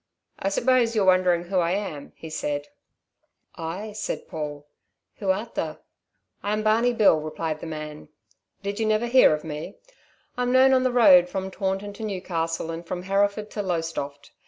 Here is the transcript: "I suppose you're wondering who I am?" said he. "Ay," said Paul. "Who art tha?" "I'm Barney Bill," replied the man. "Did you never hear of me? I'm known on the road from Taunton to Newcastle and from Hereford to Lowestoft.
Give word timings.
"I 0.39 0.49
suppose 0.49 0.95
you're 0.95 1.05
wondering 1.05 1.43
who 1.43 1.59
I 1.59 1.73
am?" 1.73 2.13
said 2.27 2.63
he. 2.65 2.69
"Ay," 3.53 3.91
said 3.91 4.27
Paul. 4.27 4.65
"Who 5.17 5.29
art 5.29 5.53
tha?" 5.53 5.79
"I'm 6.41 6.63
Barney 6.63 6.91
Bill," 6.91 7.19
replied 7.21 7.59
the 7.59 7.67
man. 7.67 8.09
"Did 8.63 8.79
you 8.79 8.87
never 8.87 9.05
hear 9.05 9.31
of 9.35 9.43
me? 9.43 9.77
I'm 10.37 10.51
known 10.51 10.73
on 10.73 10.81
the 10.81 10.91
road 10.91 11.29
from 11.29 11.51
Taunton 11.51 11.93
to 11.93 12.03
Newcastle 12.03 12.71
and 12.71 12.83
from 12.83 13.03
Hereford 13.03 13.51
to 13.51 13.61
Lowestoft. 13.61 14.31